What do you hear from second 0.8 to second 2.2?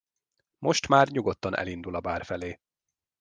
már nyugodtan elindul a